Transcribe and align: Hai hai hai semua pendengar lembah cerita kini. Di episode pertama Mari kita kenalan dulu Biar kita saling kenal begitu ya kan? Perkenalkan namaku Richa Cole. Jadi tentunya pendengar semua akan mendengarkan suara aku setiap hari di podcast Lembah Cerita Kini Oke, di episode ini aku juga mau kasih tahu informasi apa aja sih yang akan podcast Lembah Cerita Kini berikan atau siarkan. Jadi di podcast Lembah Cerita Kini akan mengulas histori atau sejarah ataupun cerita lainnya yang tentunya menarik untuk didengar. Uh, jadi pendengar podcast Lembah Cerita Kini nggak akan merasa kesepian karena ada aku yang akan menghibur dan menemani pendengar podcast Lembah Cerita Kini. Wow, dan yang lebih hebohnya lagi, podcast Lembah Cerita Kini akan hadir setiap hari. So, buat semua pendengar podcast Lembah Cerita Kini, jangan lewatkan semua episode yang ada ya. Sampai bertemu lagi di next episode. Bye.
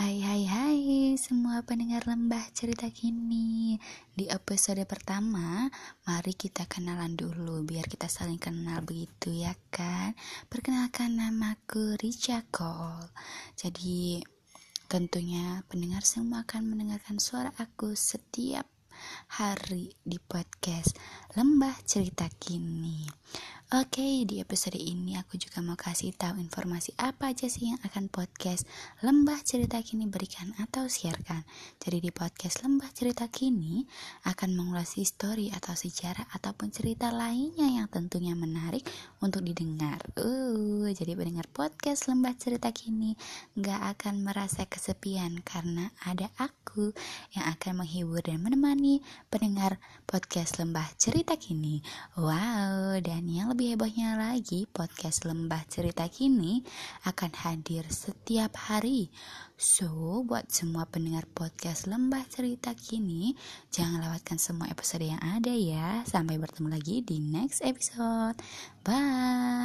Hai 0.00 0.16
hai 0.24 0.48
hai 0.48 0.80
semua 1.20 1.60
pendengar 1.60 2.08
lembah 2.08 2.40
cerita 2.56 2.88
kini. 2.88 3.76
Di 4.16 4.32
episode 4.32 4.80
pertama 4.88 5.68
Mari 6.08 6.32
kita 6.32 6.64
kenalan 6.64 7.20
dulu 7.20 7.60
Biar 7.68 7.84
kita 7.84 8.08
saling 8.08 8.40
kenal 8.40 8.80
begitu 8.80 9.28
ya 9.28 9.52
kan? 9.68 10.16
Perkenalkan 10.48 11.20
namaku 11.20 12.00
Richa 12.00 12.48
Cole. 12.48 13.12
Jadi 13.60 14.24
tentunya 14.88 15.68
pendengar 15.68 16.00
semua 16.08 16.48
akan 16.48 16.72
mendengarkan 16.72 17.20
suara 17.20 17.52
aku 17.60 17.92
setiap 17.92 18.64
hari 19.36 19.92
di 20.00 20.16
podcast 20.16 20.96
Lembah 21.36 21.76
Cerita 21.84 22.24
Kini 22.40 23.04
Oke, 23.70 24.26
di 24.26 24.42
episode 24.42 24.74
ini 24.74 25.14
aku 25.14 25.38
juga 25.38 25.62
mau 25.62 25.78
kasih 25.78 26.10
tahu 26.18 26.42
informasi 26.42 26.90
apa 26.98 27.30
aja 27.30 27.46
sih 27.46 27.70
yang 27.70 27.78
akan 27.86 28.10
podcast 28.10 28.66
Lembah 28.98 29.38
Cerita 29.46 29.78
Kini 29.78 30.10
berikan 30.10 30.50
atau 30.58 30.90
siarkan. 30.90 31.46
Jadi 31.78 32.02
di 32.02 32.10
podcast 32.10 32.66
Lembah 32.66 32.90
Cerita 32.90 33.30
Kini 33.30 33.86
akan 34.26 34.58
mengulas 34.58 34.98
histori 34.98 35.54
atau 35.54 35.78
sejarah 35.78 36.26
ataupun 36.34 36.74
cerita 36.74 37.14
lainnya 37.14 37.70
yang 37.70 37.86
tentunya 37.86 38.34
menarik 38.34 38.82
untuk 39.22 39.46
didengar. 39.46 40.02
Uh, 40.18 40.39
jadi 40.90 41.14
pendengar 41.14 41.46
podcast 41.50 42.10
Lembah 42.10 42.34
Cerita 42.34 42.74
Kini 42.74 43.14
nggak 43.54 43.80
akan 43.96 44.26
merasa 44.26 44.66
kesepian 44.66 45.38
karena 45.46 45.94
ada 46.02 46.26
aku 46.36 46.90
yang 47.34 47.46
akan 47.50 47.82
menghibur 47.82 48.18
dan 48.22 48.42
menemani 48.42 48.98
pendengar 49.30 49.78
podcast 50.10 50.58
Lembah 50.58 50.90
Cerita 50.98 51.38
Kini. 51.38 51.78
Wow, 52.18 52.98
dan 52.98 53.30
yang 53.30 53.54
lebih 53.54 53.78
hebohnya 53.78 54.18
lagi, 54.18 54.66
podcast 54.66 55.22
Lembah 55.22 55.62
Cerita 55.70 56.10
Kini 56.10 56.66
akan 57.06 57.30
hadir 57.46 57.86
setiap 57.86 58.58
hari. 58.58 59.14
So, 59.60 60.24
buat 60.24 60.48
semua 60.48 60.88
pendengar 60.88 61.28
podcast 61.30 61.84
Lembah 61.84 62.24
Cerita 62.32 62.72
Kini, 62.72 63.36
jangan 63.68 64.00
lewatkan 64.00 64.40
semua 64.40 64.72
episode 64.72 65.04
yang 65.04 65.20
ada 65.20 65.52
ya. 65.52 66.00
Sampai 66.08 66.40
bertemu 66.40 66.72
lagi 66.72 67.04
di 67.04 67.20
next 67.20 67.60
episode. 67.60 68.40
Bye. 68.80 69.59